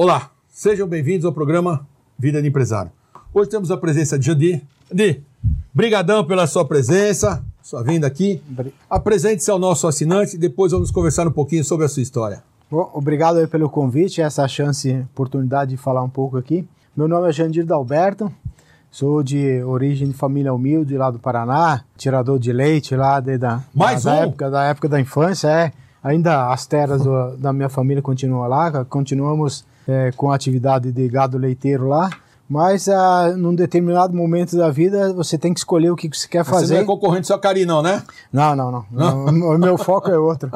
[0.00, 1.84] Olá, sejam bem-vindos ao programa
[2.16, 2.92] Vida de Empresário.
[3.34, 4.62] Hoje temos a presença de Jandir.
[4.88, 5.22] Jandir,
[5.74, 8.40] brigadão pela sua presença, sua vinda aqui.
[8.88, 12.44] Apresente-se ao nosso assinante e depois vamos conversar um pouquinho sobre a sua história.
[12.70, 16.64] Bom, obrigado pelo convite, essa chance, oportunidade de falar um pouco aqui.
[16.96, 18.32] Meu nome é Jandir Dalberto,
[18.92, 23.64] sou de origem de família humilde lá do Paraná, tirador de leite lá de, da,
[23.74, 24.22] Mais da, um?
[24.22, 25.72] época, da época da infância, é.
[26.04, 31.08] Ainda as terras do, da minha família continuam lá, continuamos é, com a atividade de
[31.08, 32.10] gado leiteiro lá,
[32.48, 36.44] mas ah, num determinado momento da vida você tem que escolher o que você quer
[36.44, 36.76] Você não fazer.
[36.76, 38.02] é concorrente seu Cari, não, né?
[38.32, 38.86] Não, não, não.
[38.90, 40.50] Não, O meu foco é outro.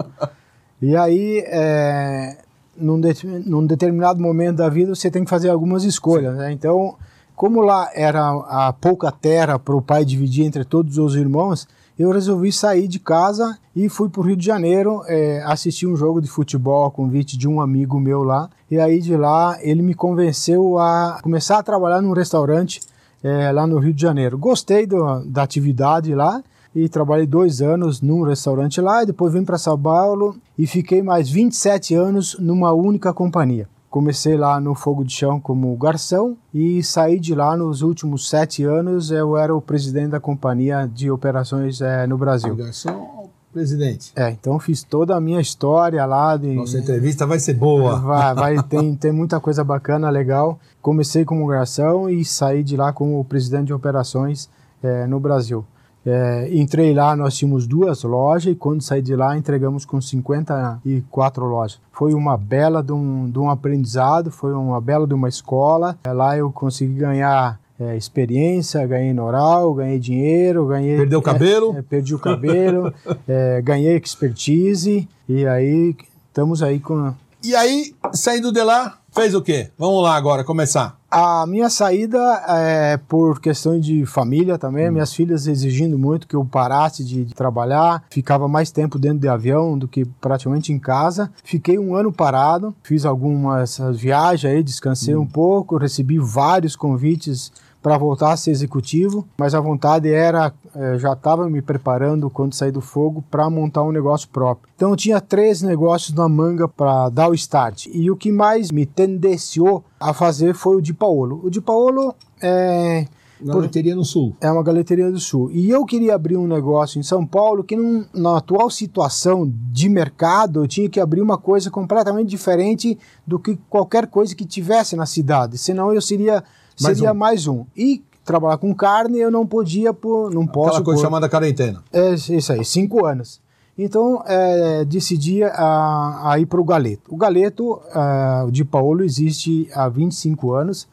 [0.80, 2.38] E aí, é,
[2.76, 6.36] num, de- num determinado momento da vida, você tem que fazer algumas escolhas.
[6.36, 6.50] Né?
[6.52, 6.94] Então,
[7.36, 11.66] como lá era a pouca terra para o pai dividir entre todos os irmãos,
[11.98, 15.96] eu resolvi sair de casa e fui para o Rio de Janeiro é, assistir um
[15.96, 18.48] jogo de futebol a convite de um amigo meu lá.
[18.70, 22.80] E aí de lá ele me convenceu a começar a trabalhar num restaurante
[23.22, 24.36] é, lá no Rio de Janeiro.
[24.38, 26.42] Gostei do- da atividade lá
[26.74, 31.02] e trabalhei dois anos num restaurante lá e depois vim para São Paulo e fiquei
[31.02, 33.68] mais 27 anos numa única companhia.
[33.92, 38.64] Comecei lá no Fogo de Chão como garçom e saí de lá nos últimos sete
[38.64, 39.10] anos.
[39.10, 42.56] Eu era o presidente da companhia de operações eh, no Brasil.
[42.56, 44.10] Garçom, presidente.
[44.16, 46.38] É, então fiz toda a minha história lá.
[46.38, 47.98] De, Nossa entrevista vai ser boa.
[48.00, 50.58] Vai, vai, tem, tem muita coisa bacana, legal.
[50.80, 54.48] Comecei como garçom e saí de lá como presidente de operações
[54.82, 55.66] eh, no Brasil.
[56.04, 61.44] Eh, entrei lá, nós tínhamos duas lojas e quando saí de lá entregamos com 54
[61.44, 61.78] lojas.
[61.92, 65.96] Foi uma bela de um, de um aprendizado, foi uma bela de uma escola.
[66.04, 70.96] Eh, lá eu consegui ganhar eh, experiência, ganhei oral, ganhei dinheiro, ganhei...
[70.98, 71.74] Perdeu o cabelo?
[71.74, 72.92] eh, eh, perdi o cabelo,
[73.28, 75.96] eh, ganhei expertise e aí
[76.28, 77.12] estamos aí com
[77.42, 79.70] E aí, saindo de lá, fez o quê?
[79.78, 80.98] Vamos lá agora, começar.
[81.10, 82.18] A minha saída
[82.48, 87.34] é por questões de família também, minhas filhas exigindo muito que eu parasse de, de
[87.34, 91.30] trabalhar, ficava mais tempo dentro de avião do que praticamente em casa.
[91.44, 97.52] Fiquei um ano parado, fiz algumas viagens aí, descansei um pouco, recebi vários convites
[97.82, 102.54] para voltar a ser executivo, mas a vontade era, eh, já estava me preparando quando
[102.54, 104.68] saí do fogo para montar um negócio próprio.
[104.74, 107.86] Então eu tinha três negócios na manga para dar o start.
[107.92, 111.40] E o que mais me tendenciou a fazer foi o de Paolo.
[111.44, 113.06] O de Paolo é
[113.44, 114.36] Galeteria no Sul.
[114.40, 115.50] é uma galeteria do sul.
[115.50, 119.88] E eu queria abrir um negócio em São Paulo que, num- na atual situação de
[119.88, 122.96] mercado, eu tinha que abrir uma coisa completamente diferente
[123.26, 125.58] do que qualquer coisa que tivesse na cidade.
[125.58, 126.44] Senão eu seria
[126.80, 127.16] Mais seria um.
[127.16, 127.66] mais um.
[127.76, 130.68] E trabalhar com carne eu não podia, por, não posso.
[130.70, 131.82] Aquela coisa por- chamada quarentena.
[131.92, 133.40] é isso aí, cinco anos.
[133.76, 137.02] Então, é, decidi a, a ir para o Galeto.
[137.12, 140.86] O Galeto é, de Paulo existe há 25 anos.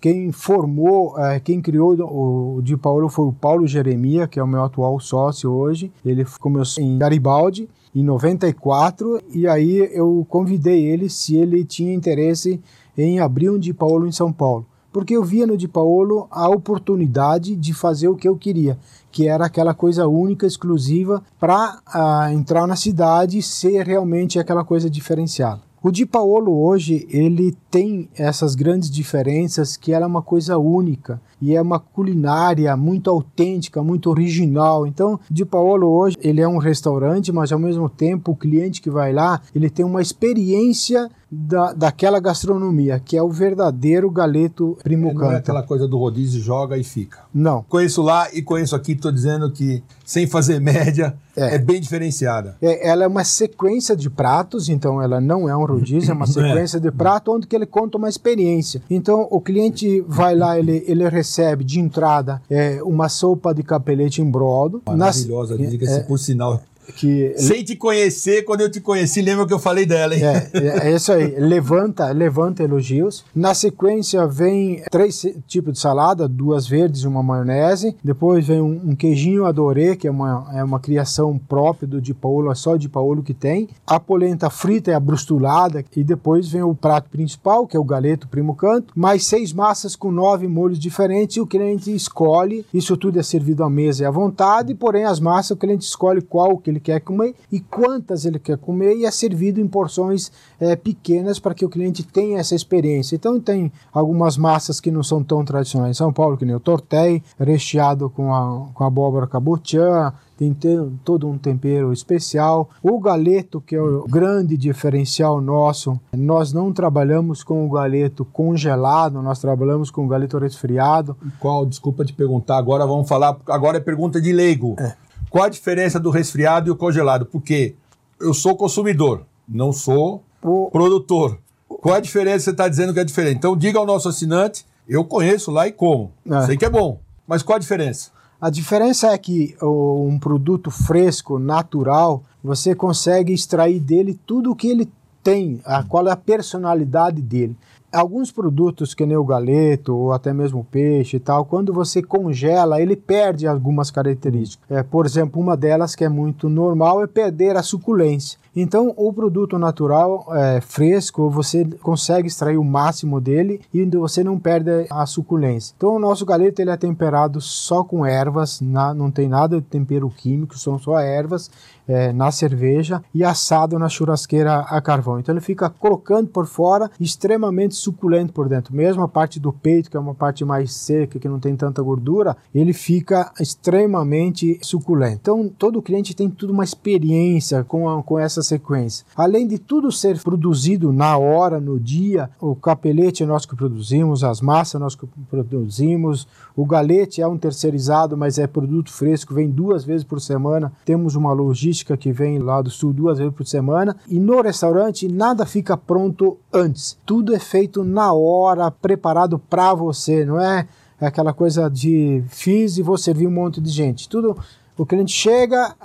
[0.00, 4.42] Quem formou, é, quem criou o, o de Paulo foi o Paulo Jeremia, que é
[4.42, 5.92] o meu atual sócio hoje.
[6.04, 12.60] Ele começou em Garibaldi em 94 e aí eu convidei ele se ele tinha interesse
[12.96, 16.48] em abrir um de Paulo em São Paulo porque eu via no Di Paolo a
[16.48, 18.78] oportunidade de fazer o que eu queria,
[19.10, 24.90] que era aquela coisa única, exclusiva, para entrar na cidade e ser realmente aquela coisa
[24.90, 25.70] diferenciada.
[25.82, 31.18] O Di Paolo hoje ele tem essas grandes diferenças que ela é uma coisa única
[31.40, 34.86] e é uma culinária muito autêntica, muito original.
[34.86, 38.90] Então, Di Paolo hoje ele é um restaurante, mas ao mesmo tempo o cliente que
[38.90, 45.12] vai lá ele tem uma experiência da, daquela gastronomia que é o verdadeiro galeto primo
[45.14, 47.18] Não é aquela coisa do rodízio, joga e fica.
[47.32, 47.64] Não.
[47.68, 51.58] Conheço lá e conheço aqui, estou dizendo que, sem fazer média, é, É.
[51.58, 52.56] bem diferenciada.
[52.60, 56.26] É, ela é uma sequência de pratos, então ela não é um rodízio, é uma
[56.28, 58.82] sequência de prato onde que ele conta uma experiência.
[58.90, 64.20] Então o cliente vai lá, ele, ele recebe de entrada é, uma sopa de capelete
[64.20, 64.82] em brodo.
[64.88, 66.60] Nas- Maravilhosa, diga-se é, por sinal.
[66.90, 70.22] Que Sem te conhecer, quando eu te conheci, lembra que eu falei dela, hein?
[70.24, 71.34] É, é, é isso aí.
[71.38, 73.24] Levanta, levanta elogios.
[73.34, 77.96] Na sequência vem três tipos de salada, duas verdes e uma maionese.
[78.02, 82.14] Depois vem um, um queijinho adorê, que é uma, é uma criação própria do Di
[82.14, 83.68] Paolo, é só Di Paolo que tem.
[83.86, 85.84] A polenta frita é abrustulada.
[85.94, 88.92] E depois vem o prato principal, que é o galeto primo canto.
[88.96, 91.36] Mais seis massas com nove molhos diferentes.
[91.36, 92.64] E o cliente escolhe.
[92.72, 94.74] Isso tudo é servido à mesa e à vontade.
[94.74, 98.38] Porém, as massas o cliente escolhe qual que ele ele quer comer e quantas ele
[98.38, 102.54] quer comer e é servido em porções é, pequenas para que o cliente tenha essa
[102.54, 103.14] experiência.
[103.14, 106.60] Então tem algumas massas que não são tão tradicionais em São Paulo, que nem o
[106.60, 110.56] tortei, recheado com a, com a abóbora cabotiã, tem
[111.04, 112.70] todo um tempero especial.
[112.82, 119.20] O galeto, que é o grande diferencial nosso, nós não trabalhamos com o galeto congelado,
[119.20, 121.14] nós trabalhamos com o galeto resfriado.
[121.38, 124.76] Qual, desculpa te perguntar, agora vamos falar, agora é pergunta de leigo.
[124.78, 125.09] É.
[125.30, 127.24] Qual a diferença do resfriado e o congelado?
[127.24, 127.76] Porque
[128.20, 130.68] eu sou consumidor, não sou o...
[130.70, 131.38] produtor.
[131.68, 133.36] Qual a diferença que você está dizendo que é diferente?
[133.36, 136.12] Então diga ao nosso assinante, eu conheço lá e como.
[136.28, 136.46] É.
[136.46, 138.10] Sei que é bom, mas qual a diferença?
[138.40, 144.68] A diferença é que um produto fresco, natural, você consegue extrair dele tudo o que
[144.68, 144.90] ele
[145.22, 147.56] tem, a, qual é a personalidade dele.
[147.92, 152.00] Alguns produtos, que nem o galeto ou até mesmo o peixe e tal, quando você
[152.00, 154.64] congela, ele perde algumas características.
[154.70, 158.38] É, por exemplo, uma delas que é muito normal é perder a suculência.
[158.54, 164.38] Então, o produto natural é, fresco, você consegue extrair o máximo dele e você não
[164.38, 165.72] perde a suculência.
[165.76, 169.66] Então, o nosso galeto ele é temperado só com ervas, na, não tem nada de
[169.66, 171.50] tempero químico, são só ervas
[171.86, 175.20] é, na cerveja e assado na churrasqueira a carvão.
[175.20, 178.74] Então, ele fica crocante por fora, extremamente suculento por dentro.
[178.74, 181.82] Mesmo a parte do peito, que é uma parte mais seca, que não tem tanta
[181.82, 185.18] gordura, ele fica extremamente suculento.
[185.20, 189.04] Então, todo cliente tem tudo uma experiência com, a, com essa sequência.
[189.16, 194.24] Além de tudo ser produzido na hora, no dia, o capelete é nós que produzimos,
[194.24, 196.26] as massas nós que produzimos,
[196.56, 200.72] o galete é um terceirizado, mas é produto fresco, vem duas vezes por semana.
[200.84, 203.96] Temos uma logística que vem lá do sul duas vezes por semana.
[204.08, 206.98] E no restaurante nada fica pronto antes.
[207.06, 210.66] Tudo é feito na hora, preparado para você, não é?
[211.00, 214.06] É aquela coisa de fiz e vou servir um monte de gente.
[214.06, 214.36] Tudo
[214.80, 215.76] o cliente chega,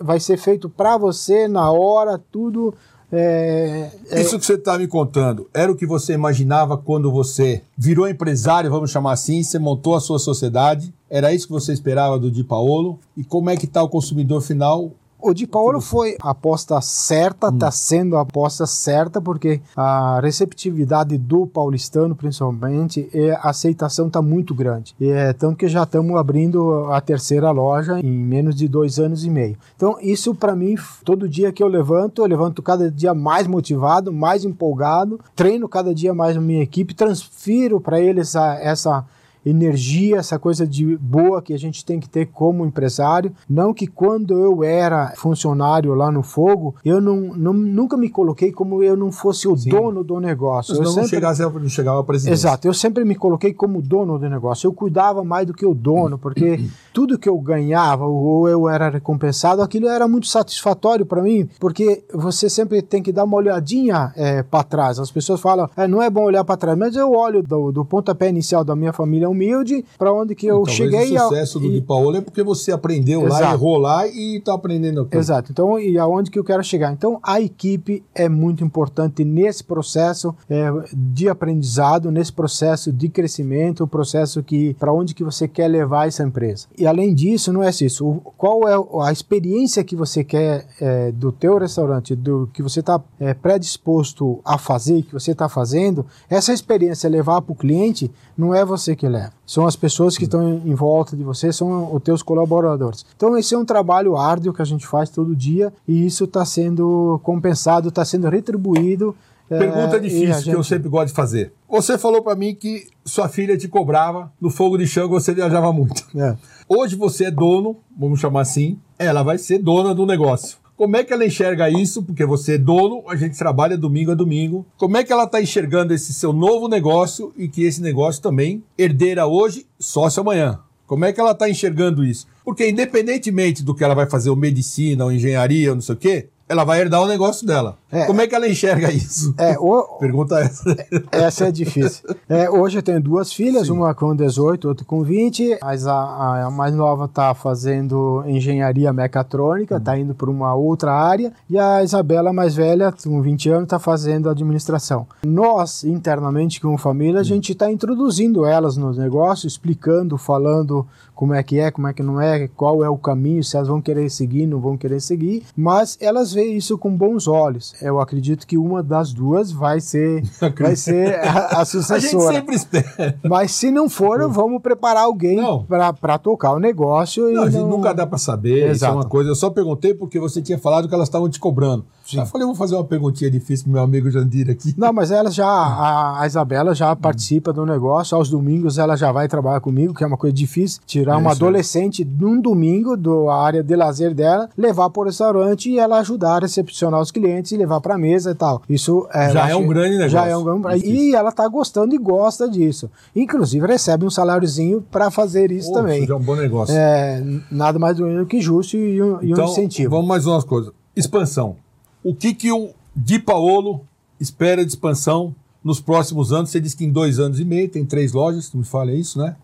[0.00, 2.72] vai ser feito para você na hora, tudo.
[3.12, 4.22] É, é...
[4.22, 8.70] Isso que você está me contando era o que você imaginava quando você virou empresário,
[8.70, 10.90] vamos chamar assim, você montou a sua sociedade?
[11.10, 12.98] Era isso que você esperava do Di Paolo?
[13.14, 14.90] E como é que está o consumidor final
[15.22, 17.72] o Di Paolo foi a aposta certa, está hum.
[17.72, 24.54] sendo a aposta certa, porque a receptividade do paulistano, principalmente, e a aceitação está muito
[24.54, 24.94] grande.
[24.98, 29.24] E é tanto que já estamos abrindo a terceira loja em menos de dois anos
[29.24, 29.56] e meio.
[29.76, 34.12] Então, isso para mim, todo dia que eu levanto, eu levanto cada dia mais motivado,
[34.12, 39.04] mais empolgado, treino cada dia mais a minha equipe, transfiro para eles essa, essa
[39.44, 43.32] energia, essa coisa de boa que a gente tem que ter como empresário.
[43.48, 48.52] Não que quando eu era funcionário lá no Fogo, eu não, não nunca me coloquei
[48.52, 49.70] como eu não fosse o Sim.
[49.70, 50.76] dono do negócio.
[50.78, 52.48] Mas eu não chegasse, não chegava a presidência.
[52.48, 54.66] Exato, eu sempre me coloquei como dono do negócio.
[54.66, 56.60] Eu cuidava mais do que o dono, porque
[56.92, 62.04] tudo que eu ganhava ou eu era recompensado, aquilo era muito satisfatório para mim, porque
[62.12, 64.98] você sempre tem que dar uma olhadinha é, para trás.
[64.98, 67.84] As pessoas falam, é, não é bom olhar para trás, mas eu olho do, do
[67.84, 71.16] pontapé inicial da minha família humilde para onde que eu cheguei.
[71.16, 73.42] O sucesso a, do Di Paolo é porque você aprendeu Exato.
[73.42, 75.16] lá, errou lá e está aprendendo aqui.
[75.16, 75.52] Exato.
[75.52, 76.92] Então, e aonde que eu quero chegar?
[76.92, 83.84] Então, a equipe é muito importante nesse processo é, de aprendizado, nesse processo de crescimento,
[83.84, 86.66] o processo que para onde que você quer levar essa empresa.
[86.76, 88.06] E além disso, não é isso.
[88.06, 92.80] O, qual é a experiência que você quer é, do teu restaurante, do que você
[92.80, 96.06] está é, predisposto a fazer, que você está fazendo?
[96.28, 99.19] Essa experiência levar para o cliente não é você que leva.
[99.46, 103.04] São as pessoas que estão em volta de você, são os teus colaboradores.
[103.16, 106.44] Então esse é um trabalho árduo que a gente faz todo dia e isso está
[106.44, 109.14] sendo compensado, está sendo retribuído
[109.58, 110.44] Pergunta é, difícil gente...
[110.44, 111.52] que eu sempre gosto de fazer.
[111.68, 115.72] Você falou para mim que sua filha te cobrava no fogo de chão você viajava
[115.72, 116.04] muito.
[116.16, 116.36] É.
[116.68, 120.59] Hoje você é dono, vamos chamar assim, ela vai ser dona do negócio.
[120.80, 122.02] Como é que ela enxerga isso?
[122.02, 124.64] Porque você é dono, a gente trabalha domingo a domingo.
[124.78, 128.64] Como é que ela está enxergando esse seu novo negócio e que esse negócio também
[128.78, 130.58] herdeira hoje, sócio amanhã?
[130.86, 132.26] Como é que ela está enxergando isso?
[132.42, 135.98] Porque independentemente do que ela vai fazer, ou medicina, ou engenharia, ou não sei o
[135.98, 137.78] quê, ela vai herdar o negócio dela.
[137.92, 139.32] É, Como é que ela enxerga isso?
[139.38, 140.76] É, o, Pergunta essa.
[141.12, 142.02] Essa é difícil.
[142.28, 143.72] É, hoje eu tenho duas filhas, Sim.
[143.74, 145.58] uma com 18, outra com 20.
[145.62, 151.32] Mas a, a mais nova está fazendo engenharia mecatrônica, está indo para uma outra área.
[151.48, 155.06] E a Isabela, mais velha, com 20 anos, está fazendo administração.
[155.24, 160.84] Nós, internamente, como família, a gente está introduzindo elas nos negócios, explicando, falando
[161.20, 163.68] como é que é, como é que não é, qual é o caminho, se elas
[163.68, 165.42] vão querer seguir, não vão querer seguir.
[165.54, 167.74] Mas elas vê isso com bons olhos.
[167.82, 170.22] Eu acredito que uma das duas vai ser,
[170.58, 171.98] vai ser a, a sucessora.
[171.98, 173.18] A gente sempre espera.
[173.22, 177.30] Mas se não for, vamos preparar alguém para tocar o negócio.
[177.30, 178.70] Não, a gente nunca dá para saber.
[178.70, 178.74] Exato.
[178.76, 179.28] Isso é uma coisa.
[179.28, 181.84] Eu só perguntei porque você tinha falado que elas estavam te cobrando.
[182.02, 182.18] Sim.
[182.18, 184.74] Eu falei, vou fazer uma perguntinha difícil pro meu amigo Jandir aqui.
[184.76, 188.16] Não, mas ela já, a, a Isabela já participa do negócio.
[188.16, 190.80] Aos domingos ela já vai trabalhar comigo, que é uma coisa difícil.
[190.86, 195.78] Tirar uma adolescente num domingo da área de lazer dela, levar para o restaurante e
[195.78, 198.62] ela ajudar a recepcionar os clientes e levar para a mesa e tal.
[198.68, 200.10] Isso é, já é um grande negócio.
[200.10, 202.90] Já é um grande E ela tá gostando e gosta disso.
[203.14, 206.02] Inclusive recebe um saláriozinho para fazer isso também.
[206.02, 206.74] Isso é um bom negócio.
[206.74, 209.90] É, nada mais do que justo e um, e então, um incentivo.
[209.90, 210.72] Vamos mais umas coisas.
[210.94, 211.56] Expansão.
[212.02, 213.80] O que, que o Di Paolo
[214.18, 216.50] espera de expansão nos próximos anos?
[216.50, 219.18] Você disse que em dois anos e meio tem três lojas, tu me fala isso,
[219.18, 219.36] né?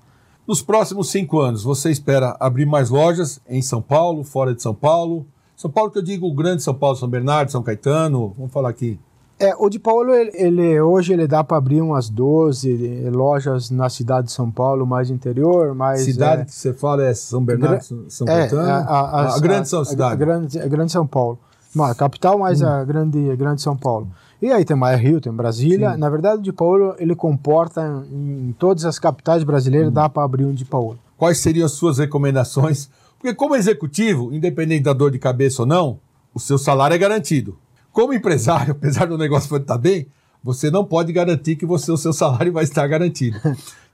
[0.47, 4.73] Nos próximos cinco anos, você espera abrir mais lojas em São Paulo, fora de São
[4.73, 5.27] Paulo?
[5.57, 8.69] São Paulo que eu digo o grande São Paulo, São Bernardo, São Caetano, vamos falar
[8.69, 8.97] aqui.
[9.41, 13.89] É, o de Paulo, ele, ele, hoje ele dá para abrir umas 12 lojas na
[13.91, 16.03] cidade de São Paulo, mais interior, mais...
[16.03, 18.71] Cidade é, que você fala é São Bernardo, São é, Caetano?
[18.71, 20.13] A, a, a, a grande São Cidade.
[20.13, 21.41] A, grande, a grande São Paulo.
[21.85, 22.67] A capital, mais hum.
[22.67, 24.09] a grande, a grande São Paulo.
[24.41, 25.93] E aí tem mais Rio, tem Brasília.
[25.93, 25.99] Sim.
[25.99, 29.93] Na verdade, o de Paulo, ele comporta em, em todas as capitais brasileiras, hum.
[29.93, 30.99] dá para abrir um de Paulo.
[31.17, 32.89] Quais seriam as suas recomendações?
[33.19, 35.99] Porque como executivo, independente da dor de cabeça ou não,
[36.35, 37.59] o seu salário é garantido.
[37.91, 40.07] Como empresário, apesar do negócio estar bem,
[40.45, 43.41] você não pode garantir que você, o seu salário vai estar garantido.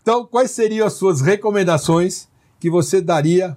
[0.03, 2.27] Então, quais seriam as suas recomendações
[2.59, 3.57] que você daria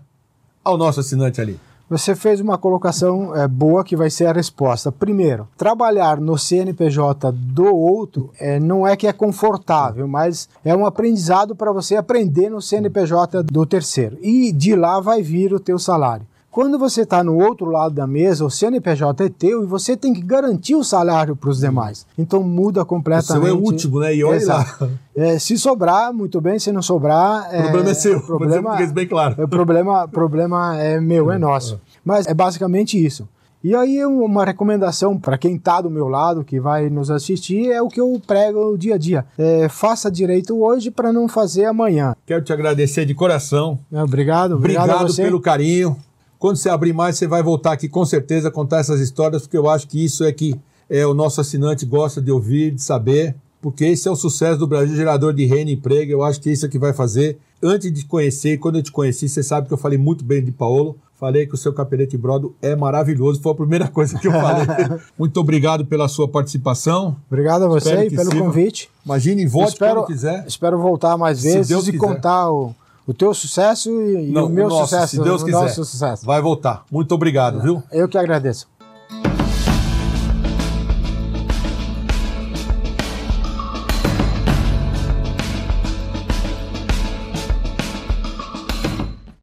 [0.64, 1.60] ao nosso assinante ali?
[1.88, 4.92] Você fez uma colocação é, boa que vai ser a resposta.
[4.92, 10.86] Primeiro, trabalhar no CNPJ do outro é, não é que é confortável, mas é um
[10.86, 14.18] aprendizado para você aprender no CNPJ do terceiro.
[14.20, 16.26] E de lá vai vir o teu salário.
[16.56, 20.14] Quando você está no outro lado da mesa, o CNPJ é teu e você tem
[20.14, 22.08] que garantir o salário para os demais.
[22.18, 23.44] Então muda completamente.
[23.44, 24.16] O seu é o último, né?
[24.16, 24.86] E olha Exato.
[24.86, 24.90] lá.
[25.18, 26.58] É, se sobrar, muito bem.
[26.58, 28.20] Se não sobrar, o problema é, é seu.
[28.20, 29.44] O problema, é bem claro.
[29.44, 31.78] O problema, problema é meu, é nosso.
[32.06, 33.28] Mas é basicamente isso.
[33.62, 37.82] E aí uma recomendação para quem está do meu lado, que vai nos assistir, é
[37.82, 39.26] o que eu prego dia a dia.
[39.38, 42.16] É, faça direito hoje para não fazer amanhã.
[42.26, 43.78] Quero te agradecer de coração.
[43.92, 45.98] É, obrigado, obrigado, obrigado pelo carinho.
[46.40, 49.70] Quando você abrir mais, você vai voltar aqui com certeza contar essas histórias, porque eu
[49.70, 50.56] acho que isso é que
[50.90, 54.68] é, o nosso assinante gosta de ouvir, de saber, porque esse é o sucesso do
[54.68, 56.12] Brasil, gerador de renda e emprego.
[56.12, 57.40] Eu acho que isso é que vai fazer.
[57.64, 60.52] Antes de conhecer, quando eu te conheci, você sabe que eu falei muito bem de
[60.52, 60.96] Paulo.
[61.18, 63.42] Falei que o seu capelete brodo é maravilhoso.
[63.42, 64.68] Foi a primeira coisa que eu falei.
[65.18, 67.16] muito obrigado pela sua participação.
[67.28, 68.46] Obrigado a você e pelo sirva.
[68.46, 68.90] convite.
[69.04, 70.46] Imagine, volte espero, quando quiser.
[70.46, 71.98] Espero voltar mais vezes e quiser.
[71.98, 72.76] contar o
[73.08, 75.16] o teu sucesso e, Não, o meu o nosso, sucesso.
[75.16, 75.70] Se Deus quiser.
[75.70, 76.26] Sucesso.
[76.26, 76.86] Vai voltar.
[76.92, 77.84] Muito obrigado, viu?
[77.92, 78.68] Eu que agradeço.